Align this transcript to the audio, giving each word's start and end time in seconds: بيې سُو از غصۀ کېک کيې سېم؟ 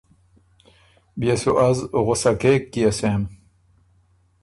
بيې 1.19 1.33
سُو 1.41 1.51
از 1.67 1.77
غصۀ 2.05 2.31
کېک 2.41 2.61
کيې 2.73 2.91
سېم؟ 2.97 3.23